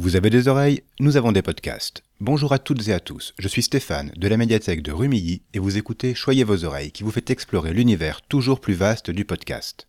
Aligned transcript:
Vous 0.00 0.16
avez 0.16 0.30
des 0.30 0.48
oreilles 0.48 0.82
Nous 0.98 1.18
avons 1.18 1.30
des 1.30 1.42
podcasts. 1.42 2.02
Bonjour 2.20 2.54
à 2.54 2.58
toutes 2.58 2.88
et 2.88 2.94
à 2.94 3.00
tous, 3.00 3.34
je 3.38 3.48
suis 3.48 3.62
Stéphane 3.62 4.10
de 4.16 4.28
la 4.28 4.38
médiathèque 4.38 4.82
de 4.82 4.92
Rumilly 4.92 5.42
et 5.52 5.58
vous 5.58 5.76
écoutez 5.76 6.14
Choyez 6.14 6.42
vos 6.42 6.64
oreilles 6.64 6.90
qui 6.90 7.02
vous 7.02 7.10
fait 7.10 7.28
explorer 7.28 7.74
l'univers 7.74 8.22
toujours 8.22 8.62
plus 8.62 8.72
vaste 8.72 9.10
du 9.10 9.26
podcast. 9.26 9.88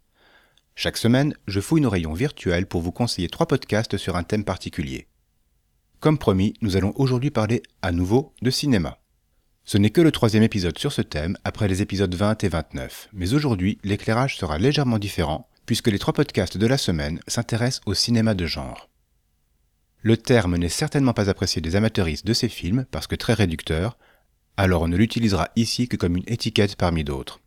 Chaque 0.75 0.97
semaine, 0.97 1.33
je 1.47 1.61
fouille 1.61 1.79
nos 1.79 1.89
rayons 1.89 2.11
virtuels 2.11 2.65
pour 2.65 2.81
vous 2.81 2.91
conseiller 2.91 3.29
trois 3.29 3.47
podcasts 3.47 3.95
sur 3.95 4.17
un 4.17 4.23
thème 4.23 4.43
particulier. 4.43 5.07
Comme 6.01 6.17
promis, 6.17 6.55
nous 6.61 6.75
allons 6.75 6.91
aujourd'hui 6.97 7.31
parler 7.31 7.63
à 7.81 7.93
nouveau 7.93 8.33
de 8.41 8.49
cinéma. 8.49 8.97
Ce 9.63 9.77
n'est 9.77 9.91
que 9.91 10.01
le 10.01 10.11
troisième 10.11 10.43
épisode 10.43 10.77
sur 10.77 10.91
ce 10.91 11.01
thème 11.01 11.37
après 11.45 11.69
les 11.69 11.81
épisodes 11.81 12.13
20 12.13 12.43
et 12.43 12.49
29, 12.49 13.07
mais 13.13 13.33
aujourd'hui 13.33 13.77
l'éclairage 13.85 14.35
sera 14.35 14.57
légèrement 14.57 14.99
différent 14.99 15.47
puisque 15.65 15.87
les 15.87 15.99
trois 15.99 16.13
podcasts 16.13 16.57
de 16.57 16.67
la 16.67 16.77
semaine 16.77 17.21
s'intéressent 17.27 17.79
au 17.85 17.93
cinéma 17.93 18.33
de 18.33 18.45
genre. 18.45 18.90
Le 20.03 20.17
terme 20.17 20.57
n'est 20.57 20.69
certainement 20.69 21.13
pas 21.13 21.29
apprécié 21.29 21.61
des 21.61 21.75
amateuristes 21.75 22.25
de 22.25 22.33
ces 22.33 22.49
films 22.49 22.85
parce 22.89 23.05
que 23.05 23.15
très 23.15 23.33
réducteur, 23.33 23.97
alors 24.57 24.81
on 24.81 24.87
ne 24.87 24.97
l'utilisera 24.97 25.49
ici 25.55 25.87
que 25.87 25.95
comme 25.95 26.17
une 26.17 26.23
étiquette 26.27 26.75
parmi 26.75 27.03
d'autres. 27.03 27.39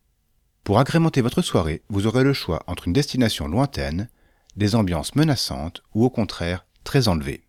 Pour 0.63 0.79
agrémenter 0.79 1.21
votre 1.21 1.43
soirée, 1.43 1.83
vous 1.89 2.07
aurez 2.07 2.23
le 2.23 2.33
choix 2.33 2.63
entre 2.69 2.87
une 2.87 2.93
destination 2.93 3.49
lointaine, 3.49 4.09
des 4.57 4.77
ambiances 4.77 5.17
menaçantes 5.17 5.83
ou 5.95 6.05
au 6.05 6.11
contraire 6.11 6.65
très 6.85 7.09
enlevées. 7.09 7.43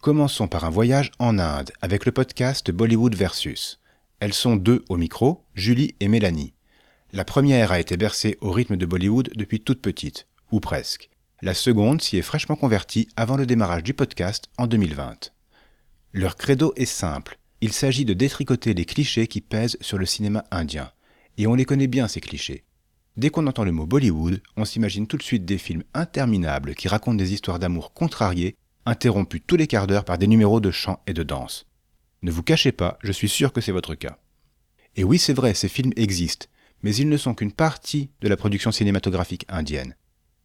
Commençons 0.00 0.48
par 0.48 0.64
un 0.64 0.70
voyage 0.70 1.12
en 1.20 1.38
Inde 1.38 1.70
avec 1.80 2.06
le 2.06 2.12
podcast 2.12 2.70
Bollywood 2.72 3.14
Versus. 3.14 3.80
Elles 4.20 4.34
sont 4.34 4.56
deux 4.56 4.84
au 4.88 4.96
micro, 4.96 5.44
Julie 5.54 5.94
et 6.00 6.08
Mélanie. 6.08 6.54
La 7.12 7.24
première 7.24 7.70
a 7.70 7.78
été 7.78 7.96
bercée 7.96 8.36
au 8.40 8.50
rythme 8.50 8.76
de 8.76 8.86
Bollywood 8.86 9.30
depuis 9.36 9.60
toute 9.60 9.80
petite, 9.80 10.26
ou 10.50 10.60
presque. 10.60 11.08
La 11.40 11.54
seconde 11.54 12.02
s'y 12.02 12.16
est 12.16 12.22
fraîchement 12.22 12.56
convertie 12.56 13.06
avant 13.14 13.36
le 13.36 13.46
démarrage 13.46 13.84
du 13.84 13.94
podcast 13.94 14.48
en 14.58 14.66
2020. 14.66 15.32
Leur 16.12 16.36
credo 16.36 16.72
est 16.74 16.84
simple, 16.84 17.38
il 17.60 17.72
s'agit 17.72 18.04
de 18.04 18.12
détricoter 18.12 18.74
les 18.74 18.84
clichés 18.84 19.28
qui 19.28 19.40
pèsent 19.40 19.76
sur 19.80 19.98
le 19.98 20.06
cinéma 20.06 20.44
indien. 20.50 20.90
Et 21.36 21.46
on 21.46 21.54
les 21.54 21.64
connaît 21.64 21.86
bien 21.86 22.08
ces 22.08 22.20
clichés. 22.20 22.64
Dès 23.16 23.30
qu'on 23.30 23.46
entend 23.46 23.62
le 23.62 23.70
mot 23.70 23.86
Bollywood, 23.86 24.42
on 24.56 24.64
s'imagine 24.64 25.06
tout 25.06 25.16
de 25.16 25.22
suite 25.22 25.44
des 25.44 25.58
films 25.58 25.84
interminables 25.94 26.74
qui 26.74 26.88
racontent 26.88 27.14
des 27.14 27.32
histoires 27.32 27.60
d'amour 27.60 27.92
contrariées, 27.92 28.56
interrompues 28.84 29.40
tous 29.40 29.56
les 29.56 29.68
quarts 29.68 29.86
d'heure 29.86 30.04
par 30.04 30.18
des 30.18 30.26
numéros 30.26 30.58
de 30.58 30.72
chant 30.72 31.00
et 31.06 31.12
de 31.14 31.22
danse. 31.22 31.66
Ne 32.22 32.32
vous 32.32 32.42
cachez 32.42 32.72
pas, 32.72 32.98
je 33.04 33.12
suis 33.12 33.28
sûr 33.28 33.52
que 33.52 33.60
c'est 33.60 33.70
votre 33.70 33.94
cas. 33.94 34.18
Et 34.96 35.04
oui, 35.04 35.20
c'est 35.20 35.34
vrai, 35.34 35.54
ces 35.54 35.68
films 35.68 35.92
existent, 35.94 36.46
mais 36.82 36.96
ils 36.96 37.08
ne 37.08 37.16
sont 37.16 37.34
qu'une 37.34 37.52
partie 37.52 38.10
de 38.22 38.26
la 38.26 38.36
production 38.36 38.72
cinématographique 38.72 39.46
indienne 39.48 39.94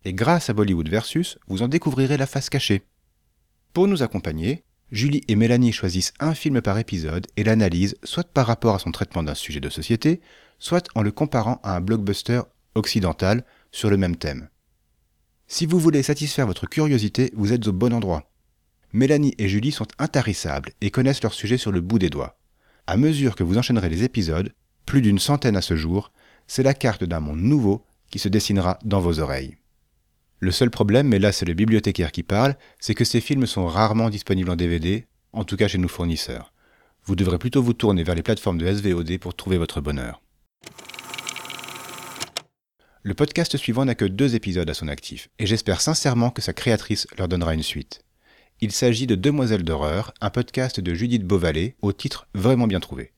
et 0.05 0.13
grâce 0.13 0.49
à 0.49 0.53
Bollywood 0.53 0.89
Versus, 0.89 1.37
vous 1.47 1.61
en 1.61 1.67
découvrirez 1.67 2.17
la 2.17 2.27
face 2.27 2.49
cachée. 2.49 2.83
Pour 3.73 3.87
nous 3.87 4.03
accompagner, 4.03 4.63
Julie 4.91 5.23
et 5.27 5.35
Mélanie 5.35 5.71
choisissent 5.71 6.13
un 6.19 6.35
film 6.35 6.61
par 6.61 6.77
épisode 6.77 7.25
et 7.35 7.43
l'analysent 7.43 7.95
soit 8.03 8.27
par 8.27 8.45
rapport 8.45 8.75
à 8.75 8.79
son 8.79 8.91
traitement 8.91 9.23
d'un 9.23 9.33
sujet 9.33 9.59
de 9.59 9.69
société, 9.69 10.21
soit 10.59 10.87
en 10.93 11.01
le 11.01 11.11
comparant 11.11 11.59
à 11.63 11.75
un 11.75 11.81
blockbuster 11.81 12.41
occidental 12.75 13.43
sur 13.71 13.89
le 13.89 13.97
même 13.97 14.15
thème. 14.15 14.49
Si 15.47 15.65
vous 15.65 15.79
voulez 15.79 16.03
satisfaire 16.03 16.47
votre 16.47 16.67
curiosité, 16.67 17.31
vous 17.35 17.53
êtes 17.53 17.67
au 17.67 17.73
bon 17.73 17.93
endroit. 17.93 18.29
Mélanie 18.91 19.33
et 19.39 19.47
Julie 19.47 19.71
sont 19.71 19.88
intarissables 19.97 20.71
et 20.81 20.91
connaissent 20.91 21.23
leur 21.23 21.33
sujet 21.33 21.57
sur 21.57 21.71
le 21.71 21.81
bout 21.81 21.99
des 21.99 22.11
doigts. 22.11 22.38
À 22.85 22.97
mesure 22.97 23.35
que 23.35 23.43
vous 23.43 23.57
enchaînerez 23.57 23.89
les 23.89 24.03
épisodes, 24.03 24.53
plus 24.85 25.01
d'une 25.01 25.19
centaine 25.19 25.57
à 25.57 25.61
ce 25.61 25.75
jour, 25.75 26.11
c'est 26.45 26.63
la 26.63 26.73
carte 26.73 27.03
d'un 27.03 27.19
monde 27.19 27.41
nouveau 27.41 27.85
qui 28.11 28.19
se 28.19 28.29
dessinera 28.29 28.77
dans 28.83 28.99
vos 28.99 29.19
oreilles. 29.19 29.57
Le 30.44 30.52
seul 30.52 30.69
problème, 30.69 31.08
mais 31.08 31.19
là 31.19 31.31
c'est 31.31 31.45
le 31.45 31.53
bibliothécaire 31.53 32.11
qui 32.11 32.22
parle, 32.22 32.58
c'est 32.77 32.95
que 32.95 33.05
ces 33.05 33.22
films 33.22 33.45
sont 33.45 33.66
rarement 33.66 34.09
disponibles 34.09 34.50
en 34.50 34.58
DVD, 34.58 35.07
en 35.31 35.45
tout 35.45 35.56
cas 35.56 35.69
chez 35.69 35.78
nos 35.78 35.88
fournisseurs. 35.88 36.51
Vous 37.06 37.16
devrez 37.16 37.38
plutôt 37.38 37.63
vous 37.63 37.72
tourner 37.72 38.03
vers 38.03 38.13
les 38.13 38.23
plateformes 38.23 38.57
de 38.57 38.69
SVOD 38.69 39.19
pour 39.19 39.35
trouver 39.35 39.57
votre 39.57 39.79
bonheur. 39.79 40.22
Le 43.03 43.13
podcast 43.13 43.56
suivant 43.56 43.85
n'a 43.85 43.95
que 43.95 44.03
deux 44.03 44.35
épisodes 44.35 44.69
à 44.69 44.73
son 44.73 44.90
actif, 44.90 45.29
et 45.40 45.45
j'espère 45.45 45.79
sincèrement 45.79 46.29
que 46.29 46.41
sa 46.41 46.51
créatrice 46.51 47.07
leur 47.17 47.29
donnera 47.29 47.53
une 47.53 47.63
suite. 47.63 48.01
Il 48.59 48.73
s'agit 48.73 49.07
de 49.07 49.16
Demoiselles 49.16 49.63
d'horreur, 49.63 50.13
un 50.19 50.29
podcast 50.29 50.81
de 50.81 50.94
Judith 50.94 51.23
Beauvalet, 51.23 51.78
au 51.81 51.94
titre 51.94 52.28
vraiment 52.34 52.67
bien 52.67 52.81
trouvé. 52.81 53.13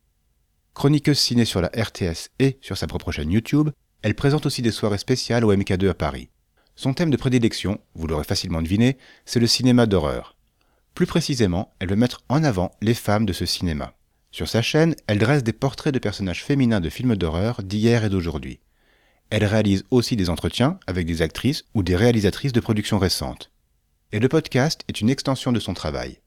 Chroniqueuse 0.75 1.17
ciné 1.17 1.43
sur 1.43 1.59
la 1.59 1.71
RTS 1.75 2.29
et 2.37 2.59
sur 2.61 2.77
sa 2.77 2.85
propre 2.85 3.11
chaîne 3.11 3.31
YouTube, 3.31 3.71
elle 4.03 4.13
présente 4.13 4.45
aussi 4.45 4.61
des 4.61 4.69
soirées 4.69 4.99
spéciales 4.99 5.43
au 5.43 5.51
MK2 5.51 5.89
à 5.89 5.95
Paris. 5.95 6.29
Son 6.75 6.93
thème 6.93 7.09
de 7.09 7.17
prédilection, 7.17 7.79
vous 7.93 8.07
l'aurez 8.07 8.25
facilement 8.25 8.61
deviné, 8.61 8.97
c'est 9.25 9.39
le 9.39 9.47
cinéma 9.47 9.85
d'horreur. 9.85 10.35
Plus 10.93 11.05
précisément, 11.05 11.73
elle 11.79 11.89
veut 11.89 11.95
mettre 11.95 12.23
en 12.27 12.43
avant 12.43 12.71
les 12.81 12.93
femmes 12.93 13.25
de 13.25 13.33
ce 13.33 13.45
cinéma. 13.45 13.93
Sur 14.31 14.49
sa 14.49 14.61
chaîne, 14.61 14.95
elle 15.07 15.19
dresse 15.19 15.43
des 15.43 15.53
portraits 15.53 15.93
de 15.93 15.99
personnages 15.99 16.43
féminins 16.43 16.81
de 16.81 16.89
films 16.89 17.15
d'horreur 17.15 17.63
d'hier 17.63 18.03
et 18.03 18.09
d'aujourd'hui. 18.09 18.59
Elle 19.29 19.45
réalise 19.45 19.85
aussi 19.91 20.17
des 20.17 20.29
entretiens 20.29 20.77
avec 20.87 21.05
des 21.05 21.21
actrices 21.21 21.63
ou 21.73 21.83
des 21.83 21.95
réalisatrices 21.95 22.51
de 22.51 22.59
productions 22.59 22.99
récentes. 22.99 23.51
Et 24.11 24.19
le 24.19 24.27
podcast 24.27 24.81
est 24.89 24.99
une 24.99 25.09
extension 25.09 25.53
de 25.53 25.59
son 25.59 25.73
travail. 25.73 26.19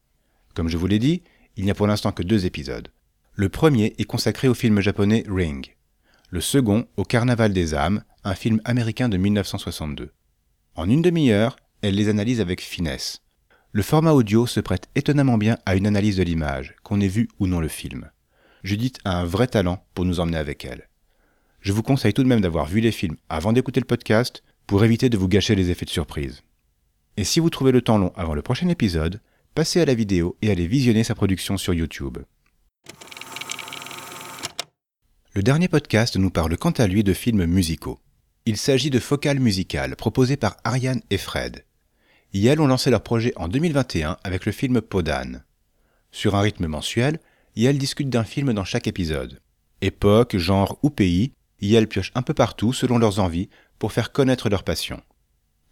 Comme 0.55 0.69
je 0.69 0.77
vous 0.77 0.87
l'ai 0.87 0.99
dit, 0.99 1.21
il 1.55 1.65
n'y 1.65 1.71
a 1.71 1.75
pour 1.75 1.87
l'instant 1.87 2.11
que 2.11 2.23
deux 2.23 2.45
épisodes. 2.47 2.89
Le 3.33 3.49
premier 3.49 3.93
est 3.99 4.05
consacré 4.05 4.47
au 4.47 4.53
film 4.55 4.81
japonais 4.81 5.23
Ring. 5.29 5.75
Le 6.29 6.41
second 6.41 6.87
au 6.97 7.03
Carnaval 7.03 7.53
des 7.53 7.73
âmes, 7.73 8.03
un 8.23 8.35
film 8.35 8.59
américain 8.65 9.09
de 9.09 9.17
1962. 9.17 10.11
En 10.79 10.89
une 10.89 11.01
demi-heure, 11.01 11.57
elle 11.81 11.95
les 11.95 12.07
analyse 12.07 12.39
avec 12.39 12.61
finesse. 12.61 13.21
Le 13.73 13.81
format 13.81 14.13
audio 14.13 14.47
se 14.47 14.61
prête 14.61 14.87
étonnamment 14.95 15.37
bien 15.37 15.57
à 15.65 15.75
une 15.75 15.85
analyse 15.85 16.15
de 16.15 16.23
l'image, 16.23 16.73
qu'on 16.83 17.01
ait 17.01 17.09
vu 17.09 17.27
ou 17.37 17.47
non 17.47 17.59
le 17.59 17.67
film. 17.67 18.09
Judith 18.63 18.97
a 19.03 19.19
un 19.19 19.25
vrai 19.25 19.47
talent 19.47 19.83
pour 19.93 20.05
nous 20.05 20.21
emmener 20.21 20.37
avec 20.37 20.63
elle. 20.63 20.87
Je 21.59 21.73
vous 21.73 21.83
conseille 21.83 22.13
tout 22.13 22.23
de 22.23 22.29
même 22.29 22.39
d'avoir 22.39 22.65
vu 22.65 22.79
les 22.79 22.93
films 22.93 23.17
avant 23.27 23.51
d'écouter 23.51 23.81
le 23.81 23.85
podcast 23.85 24.41
pour 24.67 24.85
éviter 24.85 25.09
de 25.09 25.17
vous 25.17 25.27
gâcher 25.27 25.53
les 25.53 25.69
effets 25.69 25.83
de 25.83 25.89
surprise. 25.89 26.43
Et 27.17 27.25
si 27.25 27.41
vous 27.41 27.49
trouvez 27.49 27.73
le 27.73 27.81
temps 27.81 27.97
long 27.97 28.13
avant 28.15 28.33
le 28.33 28.41
prochain 28.41 28.69
épisode, 28.69 29.19
passez 29.55 29.81
à 29.81 29.85
la 29.85 29.95
vidéo 29.95 30.37
et 30.41 30.49
allez 30.49 30.65
visionner 30.65 31.03
sa 31.03 31.13
production 31.13 31.57
sur 31.57 31.73
YouTube. 31.73 32.19
Le 35.33 35.43
dernier 35.43 35.67
podcast 35.67 36.15
nous 36.15 36.29
parle 36.29 36.55
quant 36.55 36.71
à 36.71 36.87
lui 36.87 37.03
de 37.03 37.11
films 37.11 37.47
musicaux. 37.47 37.99
Il 38.49 38.57
s'agit 38.57 38.89
de 38.89 38.97
Focal 38.97 39.39
Musical, 39.39 39.95
proposé 39.95 40.35
par 40.35 40.57
Ariane 40.63 41.03
et 41.11 41.19
Fred. 41.19 41.65
Yel 42.33 42.59
ont 42.59 42.65
lancé 42.65 42.89
leur 42.89 43.03
projet 43.03 43.31
en 43.35 43.47
2021 43.47 44.17
avec 44.23 44.47
le 44.47 44.51
film 44.51 44.81
Podane. 44.81 45.43
Sur 46.09 46.33
un 46.33 46.41
rythme 46.41 46.65
mensuel, 46.65 47.19
Yel 47.55 47.77
discute 47.77 48.09
d'un 48.09 48.23
film 48.23 48.51
dans 48.53 48.63
chaque 48.63 48.87
épisode. 48.87 49.39
Époque, 49.81 50.35
genre 50.35 50.79
ou 50.81 50.89
pays, 50.89 51.31
Yel 51.61 51.87
pioche 51.87 52.11
un 52.15 52.23
peu 52.23 52.33
partout 52.33 52.73
selon 52.73 52.97
leurs 52.97 53.19
envies 53.19 53.49
pour 53.77 53.91
faire 53.91 54.11
connaître 54.11 54.49
leur 54.49 54.63
passion. 54.63 54.99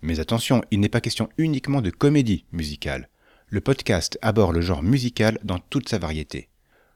Mais 0.03 0.19
attention, 0.19 0.61
il 0.69 0.79
n'est 0.79 0.87
pas 0.87 1.01
question 1.01 1.29
uniquement 1.39 1.81
de 1.81 1.89
comédie 1.89 2.45
musicale. 2.51 3.09
Le 3.47 3.59
podcast 3.59 4.19
aborde 4.21 4.53
le 4.53 4.61
genre 4.61 4.83
musical 4.83 5.39
dans 5.43 5.57
toute 5.57 5.89
sa 5.89 5.97
variété. 5.97 6.47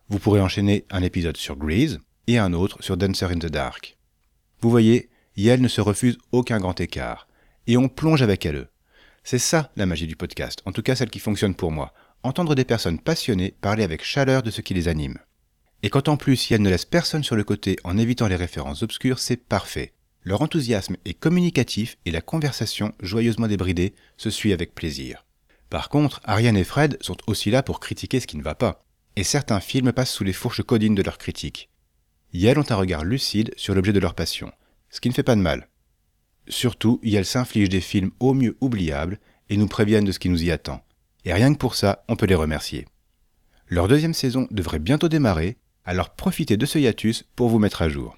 Vous 0.10 0.20
pourrez 0.20 0.42
enchaîner 0.42 0.86
un 0.92 1.02
épisode 1.02 1.38
sur 1.38 1.56
Grease 1.56 1.98
et 2.28 2.38
un 2.38 2.54
autre 2.54 2.84
sur 2.84 2.98
Dancer 2.98 3.32
in 3.32 3.40
the 3.40 3.48
Dark. 3.48 3.98
Vous 4.60 4.70
voyez, 4.70 5.10
Yel 5.38 5.62
ne 5.62 5.68
se 5.70 5.80
refuse 5.80 6.18
aucun 6.32 6.60
grand 6.60 6.80
écart. 6.82 7.28
Et 7.68 7.78
on 7.78 7.88
plonge 7.88 8.22
avec 8.22 8.46
elle. 8.46 8.68
C'est 9.24 9.40
ça 9.40 9.72
la 9.78 9.86
magie 9.86 10.08
du 10.08 10.16
podcast, 10.16 10.62
en 10.66 10.72
tout 10.72 10.82
cas 10.82 10.96
celle 10.96 11.10
qui 11.10 11.20
fonctionne 11.20 11.56
pour 11.56 11.72
moi. 11.72 11.94
Entendre 12.24 12.54
des 12.54 12.66
personnes 12.66 13.00
passionnées 13.00 13.56
parler 13.62 13.84
avec 13.84 14.04
chaleur 14.04 14.44
de 14.44 14.52
ce 14.52 14.62
qui 14.62 14.74
les 14.74 14.88
anime. 14.88 15.18
Et 15.84 15.90
quand 15.90 16.10
en 16.10 16.18
plus 16.18 16.50
Yel 16.50 16.62
ne 16.62 16.70
laisse 16.70 16.86
personne 16.86 17.24
sur 17.24 17.36
le 17.36 17.44
côté 17.44 17.78
en 17.84 17.98
évitant 17.98 18.28
les 18.28 18.36
références 18.36 18.84
obscures, 18.84 19.20
c'est 19.20 19.38
parfait. 19.38 19.94
Leur 20.24 20.42
enthousiasme 20.42 20.98
est 21.06 21.16
communicatif 21.16 21.98
et 22.06 22.12
la 22.12 22.22
conversation, 22.22 22.94
joyeusement 23.00 23.48
débridée, 23.48 23.96
se 24.18 24.30
suit 24.30 24.54
avec 24.54 24.76
plaisir. 24.76 25.26
Par 25.70 25.90
contre, 25.90 26.20
Ariane 26.26 26.58
et 26.58 26.64
Fred 26.64 26.98
sont 27.02 27.18
aussi 27.26 27.50
là 27.50 27.64
pour 27.64 27.80
critiquer 27.80 28.20
ce 28.20 28.28
qui 28.28 28.38
ne 28.38 28.44
va 28.44 28.54
pas. 28.54 28.84
Et 29.16 29.24
certains 29.24 29.62
films 29.62 29.94
passent 29.94 30.14
sous 30.14 30.24
les 30.24 30.34
fourches 30.34 30.62
codines 30.62 30.96
de 30.96 31.02
leur 31.02 31.18
critique. 31.18 31.70
Yel 32.34 32.60
ont 32.60 32.70
un 32.70 32.76
regard 32.76 33.04
lucide 33.04 33.54
sur 33.58 33.74
l'objet 33.74 33.94
de 33.94 34.00
leur 34.00 34.14
passion 34.14 34.52
ce 34.92 35.00
qui 35.00 35.10
ne 35.10 35.14
fait 35.14 35.24
pas 35.24 35.36
de 35.36 35.42
mal. 35.42 35.68
Surtout, 36.48 37.00
Yel 37.04 37.26
s'inflige 37.26 37.70
des 37.70 37.82
films 37.82 38.12
au 38.20 38.34
mieux 38.34 38.58
oubliables 38.62 39.20
et 39.50 39.58
nous 39.58 39.68
préviennent 39.68 40.06
de 40.06 40.12
ce 40.12 40.20
qui 40.20 40.30
nous 40.30 40.44
y 40.44 40.52
attend. 40.52 40.82
Et 41.26 41.34
rien 41.34 41.54
que 41.54 41.60
pour 41.60 41.76
ça, 41.76 42.04
on 42.08 42.16
peut 42.16 42.26
les 42.26 42.36
remercier. 42.36 42.88
Leur 43.68 43.88
deuxième 43.88 44.14
saison 44.14 44.48
devrait 44.52 44.80
bientôt 44.80 45.08
démarrer, 45.08 45.58
alors 45.86 46.10
profitez 46.12 46.58
de 46.58 46.66
ce 46.66 46.78
hiatus 46.78 47.24
pour 47.36 47.50
vous 47.50 47.60
mettre 47.60 47.82
à 47.82 47.90
jour. 47.90 48.18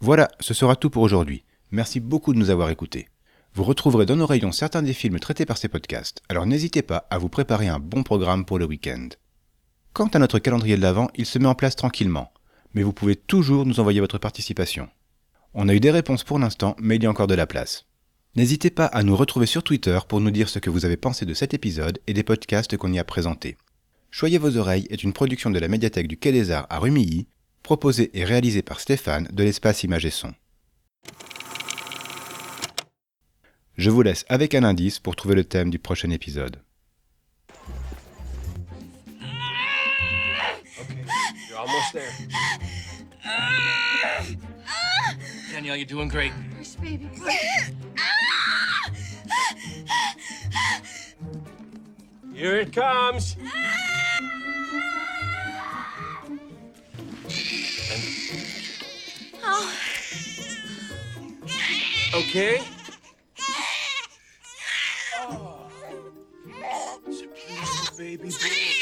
Voilà, 0.00 0.28
ce 0.40 0.54
sera 0.54 0.76
tout 0.76 0.90
pour 0.90 1.02
aujourd'hui. 1.02 1.44
Merci 1.70 2.00
beaucoup 2.00 2.32
de 2.32 2.38
nous 2.38 2.50
avoir 2.50 2.70
écoutés. 2.70 3.08
Vous 3.54 3.64
retrouverez 3.64 4.06
dans 4.06 4.16
nos 4.16 4.26
rayons 4.26 4.52
certains 4.52 4.82
des 4.82 4.92
films 4.92 5.18
traités 5.18 5.46
par 5.46 5.58
ces 5.58 5.68
podcasts, 5.68 6.22
alors 6.28 6.46
n'hésitez 6.46 6.82
pas 6.82 7.06
à 7.10 7.18
vous 7.18 7.28
préparer 7.28 7.68
un 7.68 7.78
bon 7.78 8.02
programme 8.02 8.44
pour 8.44 8.58
le 8.58 8.66
week-end. 8.66 9.08
Quant 9.92 10.08
à 10.08 10.18
notre 10.18 10.40
calendrier 10.40 10.76
de 10.76 10.82
l'Avent, 10.82 11.08
il 11.14 11.24
se 11.24 11.38
met 11.38 11.46
en 11.46 11.54
place 11.54 11.76
tranquillement 11.76 12.33
mais 12.74 12.82
vous 12.82 12.92
pouvez 12.92 13.16
toujours 13.16 13.64
nous 13.64 13.80
envoyer 13.80 14.00
votre 14.00 14.18
participation. 14.18 14.88
On 15.54 15.68
a 15.68 15.74
eu 15.74 15.80
des 15.80 15.90
réponses 15.90 16.24
pour 16.24 16.38
l'instant, 16.38 16.76
mais 16.78 16.96
il 16.96 17.02
y 17.02 17.06
a 17.06 17.10
encore 17.10 17.28
de 17.28 17.34
la 17.34 17.46
place. 17.46 17.86
N'hésitez 18.36 18.70
pas 18.70 18.86
à 18.86 19.04
nous 19.04 19.16
retrouver 19.16 19.46
sur 19.46 19.62
Twitter 19.62 19.98
pour 20.08 20.20
nous 20.20 20.32
dire 20.32 20.48
ce 20.48 20.58
que 20.58 20.70
vous 20.70 20.84
avez 20.84 20.96
pensé 20.96 21.24
de 21.24 21.34
cet 21.34 21.54
épisode 21.54 22.00
et 22.08 22.12
des 22.12 22.24
podcasts 22.24 22.76
qu'on 22.76 22.92
y 22.92 22.98
a 22.98 23.04
présentés. 23.04 23.56
Choyez 24.10 24.38
vos 24.38 24.56
oreilles 24.56 24.86
est 24.90 25.04
une 25.04 25.12
production 25.12 25.50
de 25.50 25.58
la 25.58 25.68
médiathèque 25.68 26.08
du 26.08 26.16
Quai 26.16 26.32
des 26.32 26.50
Arts 26.50 26.66
à 26.70 26.80
Rumilly, 26.80 27.28
proposée 27.62 28.10
et 28.12 28.24
réalisée 28.24 28.62
par 28.62 28.80
Stéphane 28.80 29.28
de 29.32 29.44
l'espace 29.44 29.84
Image 29.84 30.06
et 30.06 30.10
Son. 30.10 30.34
Je 33.76 33.90
vous 33.90 34.02
laisse 34.02 34.24
avec 34.28 34.54
un 34.54 34.64
indice 34.64 34.98
pour 34.98 35.16
trouver 35.16 35.34
le 35.34 35.44
thème 35.44 35.70
du 35.70 35.78
prochain 35.78 36.10
épisode. 36.10 36.60
You're 41.54 41.60
almost 41.60 41.92
there. 41.92 42.10
Danielle, 45.52 45.76
you're 45.76 45.86
doing 45.86 46.08
great. 46.08 46.32
Baby. 46.80 47.08
Here 52.32 52.56
it 52.56 52.72
comes. 52.72 53.36
Oh. 59.44 59.72
Okay. 62.14 62.62
Oh. 65.20 65.70
It's 67.06 67.20
a 67.22 67.26
beautiful 67.28 67.96
baby 67.96 68.28
boy. 68.28 68.73